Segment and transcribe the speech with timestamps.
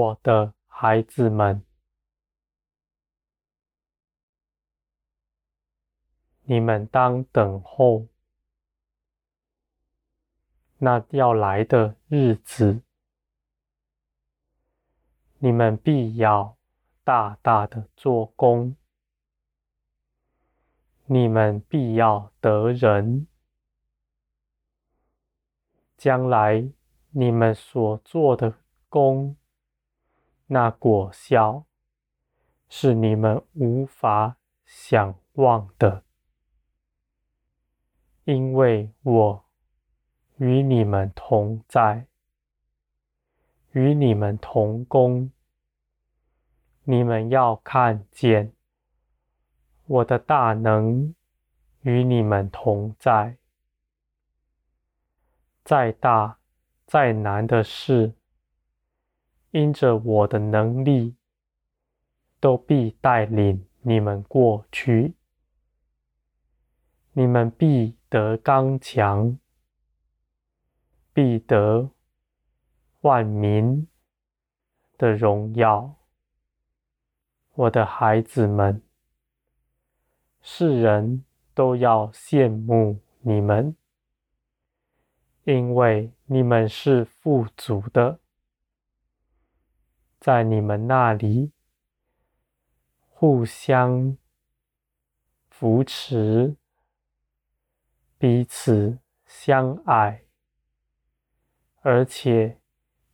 [0.00, 1.62] 我的孩子们，
[6.44, 8.06] 你们当等候
[10.78, 12.80] 那要来的日子，
[15.36, 16.56] 你们必要
[17.04, 18.74] 大大的做工，
[21.04, 23.26] 你们必要得人。
[25.98, 26.66] 将来
[27.10, 28.54] 你们所做的
[28.88, 29.36] 工，
[30.52, 31.64] 那果效
[32.68, 36.02] 是你们无法想望的，
[38.24, 39.44] 因为我
[40.38, 42.08] 与你们同在，
[43.70, 45.30] 与你们同工。
[46.82, 48.52] 你们要看见
[49.86, 51.14] 我的大能
[51.82, 53.36] 与你们同在。
[55.62, 56.38] 再大、
[56.86, 58.14] 再难的事，
[59.52, 61.16] 因着我的能力，
[62.38, 65.14] 都必带领你们过去。
[67.12, 69.36] 你们必得刚强，
[71.12, 71.90] 必得
[73.00, 73.88] 万民
[74.96, 75.96] 的荣耀。
[77.54, 78.80] 我的孩子们，
[80.40, 83.76] 世人都要羡慕你们。
[85.44, 88.20] 因为你们是富足的，
[90.20, 91.50] 在你们那里
[93.08, 94.18] 互相
[95.48, 96.56] 扶持，
[98.18, 100.24] 彼此相爱，
[101.80, 102.58] 而且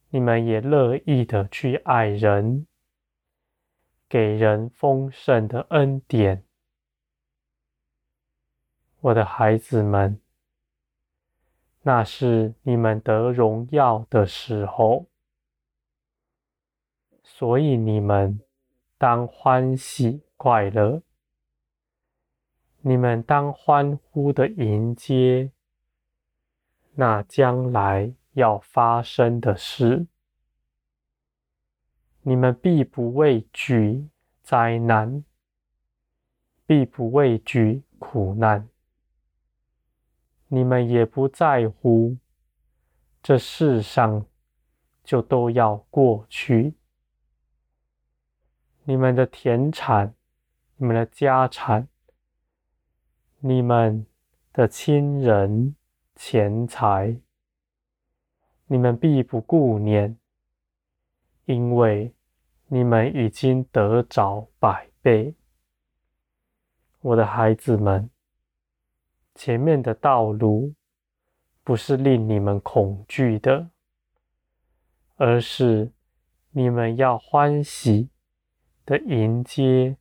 [0.08, 2.66] 你们也乐意的去爱人，
[4.08, 6.44] 给人丰盛的恩典，
[8.98, 10.20] 我的孩子们。
[11.82, 15.06] 那是你们得荣耀的时候，
[17.38, 18.40] 所以你们
[18.96, 21.02] 当欢喜快乐，
[22.80, 25.52] 你们当欢呼的迎接
[26.94, 30.06] 那将来要发生的事。
[32.22, 34.08] 你们必不畏惧
[34.42, 35.22] 灾难，
[36.64, 38.66] 必不畏惧苦难。
[40.48, 42.16] 你们也不在乎，
[43.22, 44.24] 这世上
[45.04, 46.72] 就都要过去。
[48.88, 50.14] 你们的田产、
[50.76, 51.88] 你们的家产、
[53.40, 54.06] 你们
[54.52, 55.74] 的亲人、
[56.14, 57.18] 钱财，
[58.66, 60.16] 你们必不顾念，
[61.46, 62.14] 因为
[62.68, 65.34] 你们已经得着百倍。
[67.00, 68.08] 我的孩子们。
[69.34, 70.72] 前面的道路
[71.62, 73.68] 不是令你们恐惧的，
[75.16, 75.92] 而是
[76.52, 78.08] 你们要欢喜
[78.86, 79.96] 的迎接，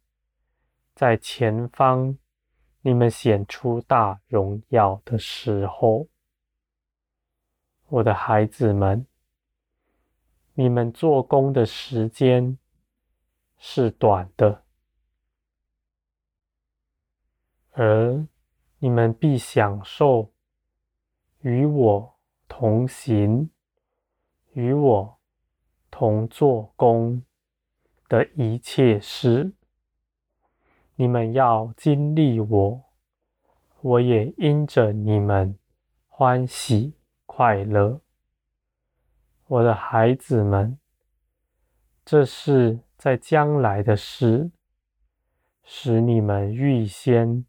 [0.93, 2.15] 在前方
[2.81, 6.07] 你们显出大荣耀的时候，
[7.87, 9.07] 我的孩子们，
[10.53, 12.59] 你们做工的时间
[13.57, 14.63] 是短的，
[17.71, 18.27] 而
[18.77, 20.31] 你们必享受
[21.39, 22.15] 与我
[22.47, 23.49] 同行、
[24.53, 25.17] 与我
[25.89, 27.23] 同做工。
[28.07, 29.53] 的一切事。
[30.95, 32.83] 你们要经历我，
[33.81, 35.57] 我也因着你们
[36.07, 36.93] 欢喜
[37.25, 38.01] 快乐。
[39.47, 40.79] 我的孩子们，
[42.03, 44.51] 这是在将来的事，
[45.63, 47.45] 使你们预先。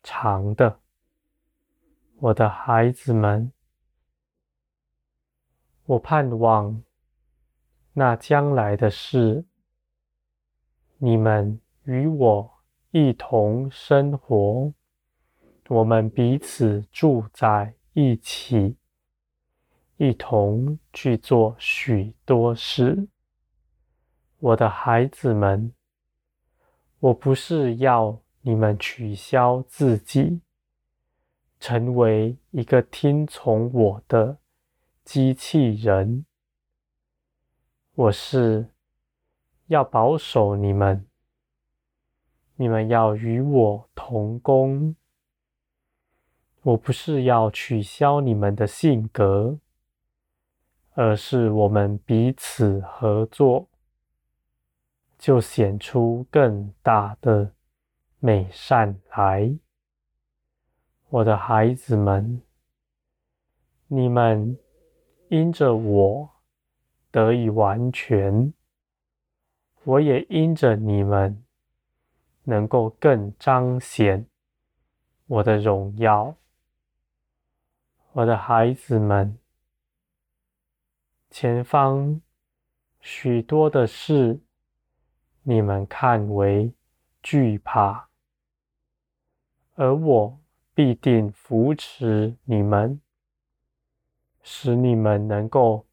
[0.00, 0.80] 尝的，
[2.18, 3.52] 我的孩子们，
[5.84, 6.82] 我盼望
[7.92, 9.44] 那将来的事，
[10.98, 12.50] 你们与我
[12.90, 14.72] 一同生活，
[15.68, 18.76] 我们彼此住在一起，
[19.96, 23.08] 一同去做许多事。
[24.38, 25.72] 我的孩子们，
[27.00, 28.20] 我不是要。
[28.40, 30.40] 你们取消自己，
[31.60, 34.38] 成为一个听从我的
[35.04, 36.24] 机器人。
[37.94, 38.70] 我是
[39.68, 41.06] 要保守你们，
[42.56, 44.96] 你们要与我同工。
[46.62, 49.58] 我不是要取消你们的性格，
[50.94, 53.68] 而是我们彼此合作，
[55.18, 57.54] 就显出更大的。
[58.20, 59.56] 美善来，
[61.08, 62.42] 我的孩子们，
[63.86, 64.58] 你们
[65.28, 66.28] 因着我
[67.12, 68.52] 得以完全，
[69.88, 71.42] 我也因着你们，
[72.44, 74.26] 能够更彰显
[75.26, 76.36] 我的荣耀。
[78.12, 79.38] 我的孩子们，
[81.30, 82.20] 前方
[83.00, 84.38] 许多的事，
[85.42, 86.70] 你们看为
[87.22, 88.10] 惧怕，
[89.76, 90.38] 而我
[90.74, 93.00] 必定扶持你们，
[94.42, 95.86] 使你们能够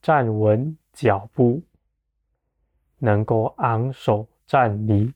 [0.00, 1.60] 站稳脚步，
[3.00, 5.12] 能够昂首站立。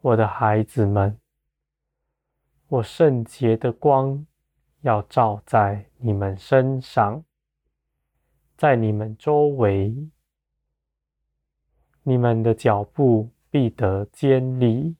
[0.00, 1.18] 我的孩子们，
[2.68, 4.24] 我圣洁的光。
[4.84, 7.24] 要照在你们身上，
[8.54, 10.10] 在你们周围，
[12.02, 14.94] 你们的脚步必得坚立，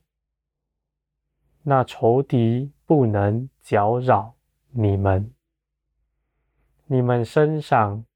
[1.64, 4.36] 那仇敌不能搅扰
[4.70, 5.30] 你们。
[6.86, 8.06] 你们身上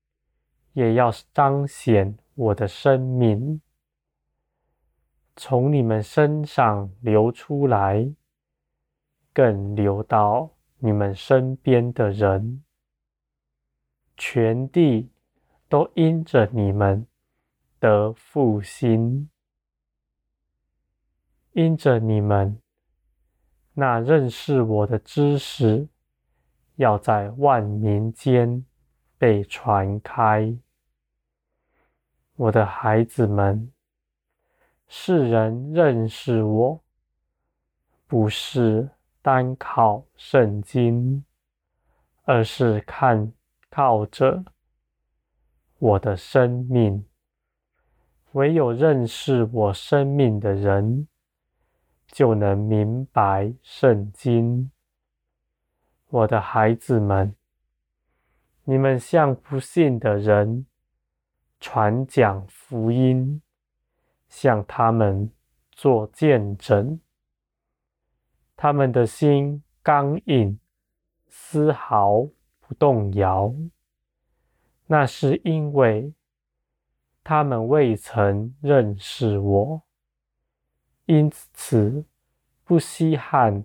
[0.73, 3.61] 也要彰显我的生命，
[5.35, 8.15] 从你们身上流出来，
[9.33, 10.49] 更流到。
[10.79, 12.63] 你们身边的人，
[14.17, 15.11] 全地
[15.69, 17.05] 都因着你们
[17.81, 19.29] 得复兴，
[21.51, 22.57] 因着你们
[23.75, 25.89] 那认识我的知识，
[26.77, 28.65] 要在万民间
[29.19, 30.57] 被传开。
[32.39, 33.73] 我的孩子们，
[34.87, 36.81] 世人认识我，
[38.07, 38.91] 不是。
[39.21, 41.25] 单靠圣经，
[42.23, 43.33] 而是看
[43.69, 44.43] 靠着
[45.79, 47.05] 我的生命。
[48.33, 51.09] 唯有认识我生命的人，
[52.07, 54.71] 就能明白圣经。
[56.09, 57.35] 我的孩子们，
[58.65, 60.65] 你们像不信的人
[61.61, 63.43] 传讲福音，
[64.29, 65.31] 向他们
[65.73, 67.01] 做见证。
[68.57, 70.59] 他们的心刚硬，
[71.29, 72.29] 丝毫
[72.61, 73.55] 不动摇。
[74.87, 76.13] 那是因为
[77.23, 79.83] 他们未曾认识我，
[81.07, 82.05] 因此
[82.65, 83.65] 不稀罕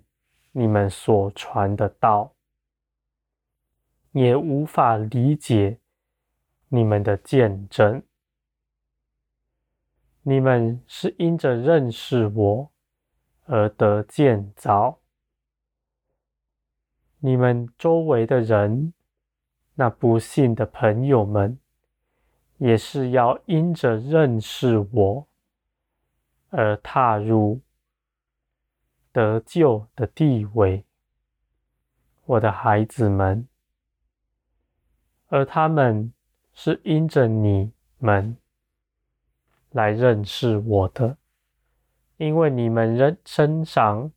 [0.51, 2.33] 你们所传的道，
[4.11, 5.79] 也无法理解
[6.73, 8.01] 你们的见证。
[10.23, 12.69] 你们是因着认识我。
[13.45, 15.01] 而得见造，
[17.19, 18.93] 你们周围的人，
[19.75, 21.59] 那不信的朋友们，
[22.57, 25.27] 也是要因着认识我
[26.51, 27.59] 而踏入
[29.11, 30.85] 得救的地位，
[32.23, 33.45] 我的孩子们，
[35.27, 36.13] 而他们
[36.53, 38.37] 是因着你们
[39.71, 41.17] 来认识我的。
[42.17, 44.11] 因为你们人身上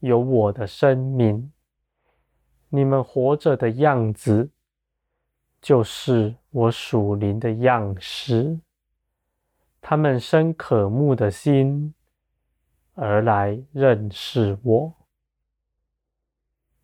[0.00, 1.50] 有我的生命，
[2.68, 4.50] 你们活着的样子
[5.60, 8.60] 就是我属灵的样式。
[9.80, 11.94] 他们生渴慕的心
[12.94, 14.94] 而来认识我。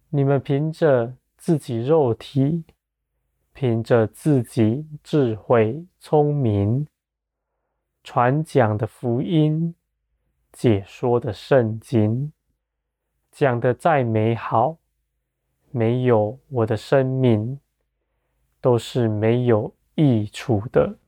[0.08, 2.64] 你们凭着自己肉体，
[3.52, 6.86] 凭着自己智慧聪明，
[8.02, 9.74] 传讲的福音。
[10.52, 12.30] 解说的圣经
[13.30, 14.76] 讲得再美好，
[15.70, 17.58] 没有我的生命
[18.60, 20.98] 都是没有益处的。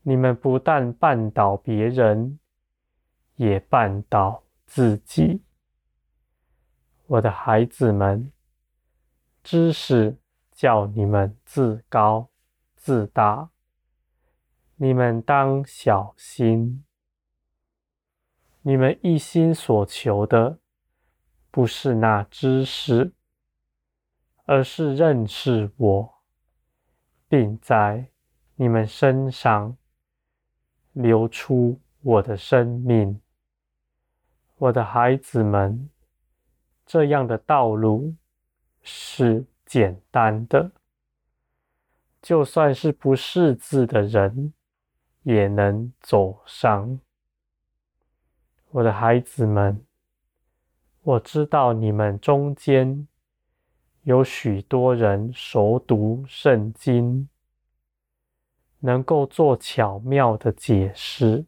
[0.00, 2.38] 你们不但绊倒别人，
[3.36, 5.42] 也绊倒自己。
[7.08, 8.32] 我的孩子们，
[9.42, 10.16] 知识
[10.58, 12.30] 叫你们自高
[12.74, 13.50] 自大，
[14.74, 16.84] 你们当小心。
[18.62, 20.58] 你们一心所求的，
[21.52, 23.12] 不是那知识，
[24.46, 26.14] 而是认识我，
[27.28, 28.08] 并在
[28.56, 29.76] 你们身上
[30.90, 33.20] 流出我的生命。
[34.56, 35.88] 我的孩子们，
[36.84, 38.16] 这样的道路
[38.82, 40.72] 是简单的，
[42.22, 44.54] 就算是不识字的人
[45.24, 46.98] 也能走上。
[48.70, 49.84] 我的孩子们，
[51.02, 53.06] 我知道你们中间
[54.04, 57.28] 有许多人熟读圣经，
[58.78, 61.44] 能够做巧妙的解释。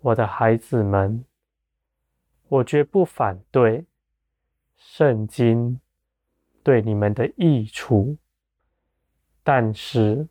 [0.00, 1.24] 我的孩子们，
[2.48, 3.86] 我绝不反对
[4.76, 5.80] 圣经
[6.66, 8.18] 对你们的益处，
[9.44, 10.26] 但是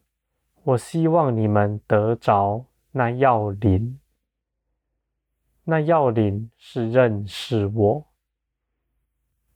[0.63, 3.98] 我希望你们得着那要领，
[5.63, 8.06] 那要领是认识我，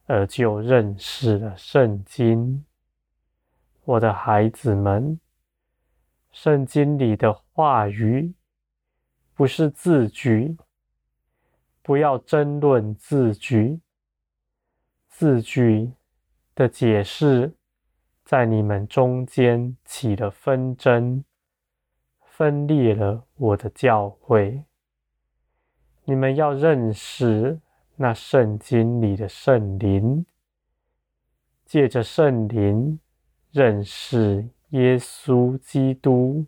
[0.05, 2.63] 而就认识了圣经。
[3.83, 5.19] 我的孩子们，
[6.31, 8.33] 圣经里的话语
[9.33, 10.55] 不是字句，
[11.81, 13.81] 不要争论字句。
[15.09, 15.91] 字句
[16.59, 17.55] 的解释，
[18.25, 21.23] 在你们中间起了纷争，
[22.21, 24.65] 分裂了我的教会。
[26.03, 27.61] 你们要认识
[27.95, 30.25] 那圣经里的圣灵，
[31.65, 32.99] 借着圣灵
[33.51, 36.45] 认识耶稣基督，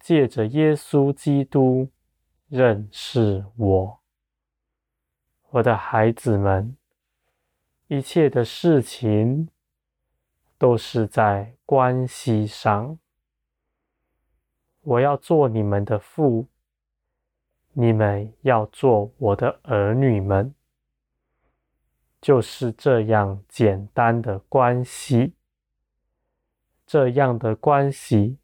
[0.00, 1.88] 借着耶稣基督
[2.48, 4.00] 认识我，
[5.50, 6.76] 我的孩子们。
[7.88, 9.48] 一切的事情
[10.58, 12.98] 都是在关系上。
[14.80, 16.48] 我要做你们的父，
[17.74, 20.52] 你们要做我的儿女们，
[22.20, 25.34] 就是这样简单的关系。
[26.84, 28.38] 这样的关系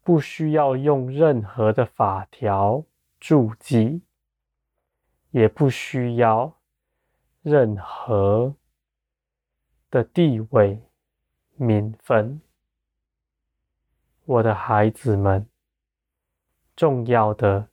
[0.00, 2.84] 不需要用任何的法条
[3.18, 4.02] 注记，
[5.32, 6.56] 也不需要。
[7.44, 8.56] 任何
[9.90, 10.82] 的地位、
[11.56, 12.40] 名分，
[14.24, 15.46] 我的孩子们，
[16.74, 17.68] 重要的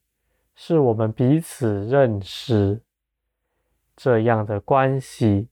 [0.56, 2.84] 是我们彼此认识，
[3.96, 5.48] 这样的关系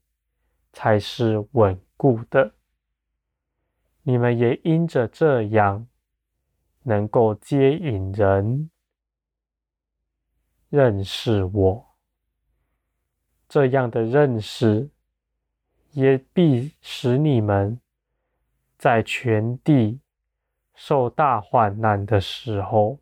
[0.73, 2.55] 才是稳固的。
[4.03, 5.87] 你们也因着这样，
[6.83, 8.69] 能够接引人
[10.67, 11.88] 认识我。
[13.49, 14.87] 这样的认识，
[15.91, 17.81] 也必使你们
[18.77, 19.99] 在全地
[20.75, 22.99] 受大患难的时候，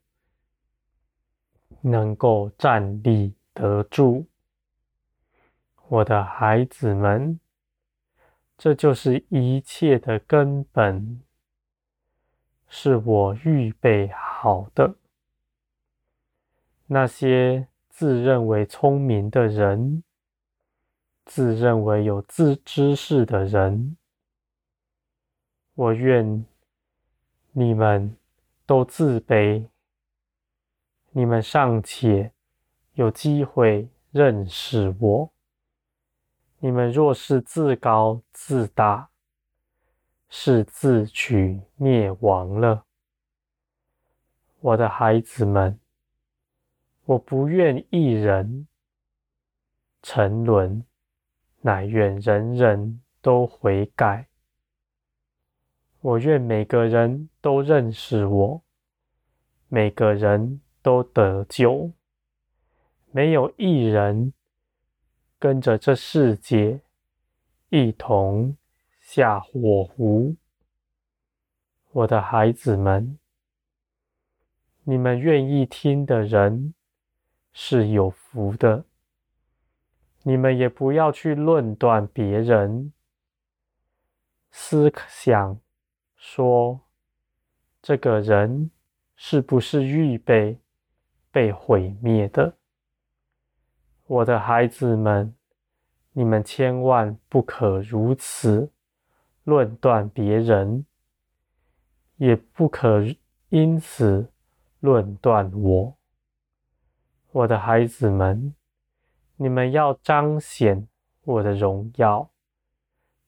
[1.82, 4.25] 能够站立得住。
[5.89, 7.39] 我的孩子们，
[8.58, 11.22] 这就是一切的根本，
[12.70, 14.96] 是我预备好的。
[16.88, 20.04] 那些自认为聪明的人，
[21.27, 23.98] 自认为有自知识的人，
[25.75, 26.46] 我愿
[27.51, 28.15] 你们
[28.65, 29.67] 都自卑。
[31.12, 32.31] 你们尚且
[32.93, 35.31] 有机会认识我，
[36.60, 39.10] 你们若是自高自大，
[40.29, 42.86] 是自取灭亡了。
[44.62, 45.77] 我的孩子们，
[47.03, 48.67] 我不愿一人
[50.01, 50.84] 沉沦。
[51.67, 54.29] 乃愿人人都悔改。
[56.00, 58.63] 我愿每个人都认识我，
[59.67, 61.91] 每个人都得救，
[63.12, 64.31] 没有一人
[65.38, 66.79] 跟着这世界
[67.67, 68.55] 一同
[69.01, 70.38] 下火湖。
[71.91, 73.19] 我的孩子们，
[74.86, 76.74] 你们愿意听的人
[77.51, 78.86] 是有福的。
[80.27, 82.91] 你们也不要去论断别人，
[84.51, 85.57] 思想
[86.17, 86.81] 说
[87.81, 88.69] 这个人
[89.15, 90.60] 是不是预备
[91.31, 92.57] 被毁灭的。
[94.05, 95.34] 我的孩子们，
[96.12, 98.69] 你们千万不可如此
[99.46, 100.86] 论断别人，
[102.17, 103.01] 也不可
[103.48, 104.29] 因此
[104.81, 105.98] 论断我。
[107.31, 108.53] 我的孩子们。
[109.39, 110.88] 你们要彰显
[111.24, 112.32] 我的荣耀，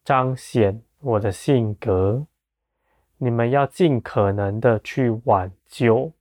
[0.04, 2.26] 彰显我的性格。
[3.18, 6.14] 你们要尽可能的去挽救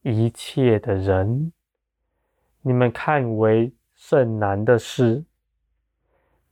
[0.00, 1.52] 一切的人。
[2.62, 5.24] 你们看为甚难的事，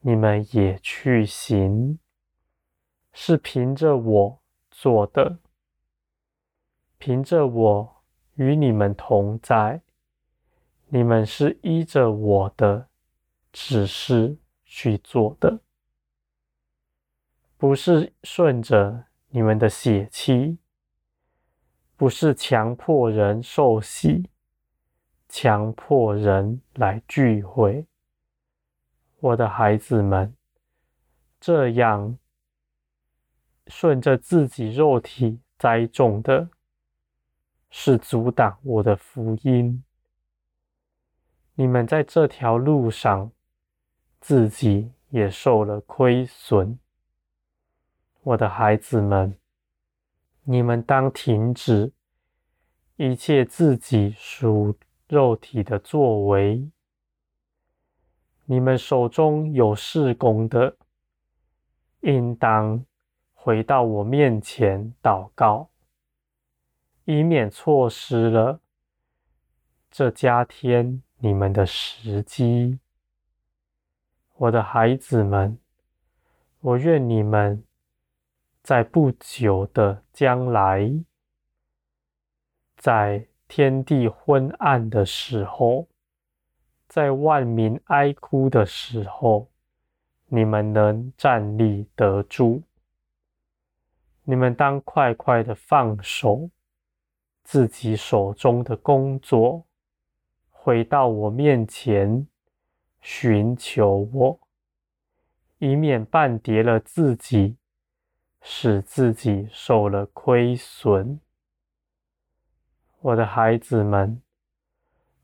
[0.00, 1.98] 你们也去行，
[3.14, 4.38] 是凭着我
[4.70, 5.38] 做的，
[6.98, 8.02] 凭着我
[8.34, 9.80] 与你们同在。
[10.94, 12.86] 你们是依着我的
[13.50, 15.58] 指示去做的，
[17.56, 20.58] 不是顺着你们的血气，
[21.96, 24.28] 不是强迫人受洗，
[25.30, 27.86] 强迫人来聚会。
[29.20, 30.36] 我的孩子们，
[31.40, 32.18] 这样
[33.66, 36.50] 顺着自己肉体栽种的，
[37.70, 39.82] 是阻挡我的福音。
[41.54, 43.30] 你们在这条路上，
[44.20, 46.78] 自己也受了亏损。
[48.22, 49.36] 我的孩子们，
[50.44, 51.92] 你们当停止
[52.96, 54.78] 一切自己属
[55.08, 56.70] 肉体的作为。
[58.46, 60.76] 你们手中有事工的，
[62.00, 62.82] 应当
[63.34, 65.68] 回到我面前祷告，
[67.04, 68.60] 以免错失了
[69.90, 72.80] 这加添你们的时机。
[74.34, 75.56] 我的孩子们，
[76.58, 77.62] 我愿你们
[78.60, 80.92] 在不久的将来，
[82.76, 85.86] 在天地昏暗的时候，
[86.88, 89.48] 在万民哀哭的时候，
[90.26, 92.64] 你们能站立得住。
[94.24, 96.50] 你们当快快的放手
[97.44, 99.64] 自己手中的工作，
[100.64, 102.28] 回到我面前。
[103.00, 104.40] 寻求我，
[105.58, 107.56] 以免绊跌了自己，
[108.40, 111.18] 使自己受了亏损。
[113.00, 114.22] 我的孩子们，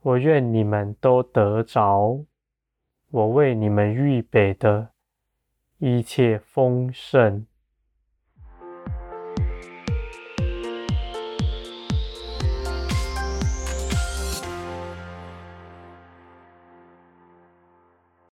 [0.01, 2.25] 我愿你们都得着
[3.13, 4.91] 我为你们预备的
[5.77, 7.47] 一切丰盛